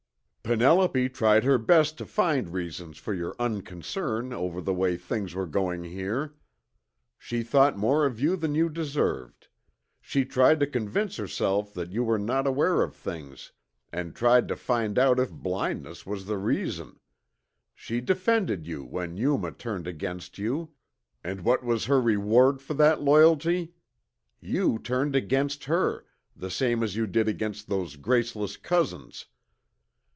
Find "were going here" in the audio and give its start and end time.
5.33-6.33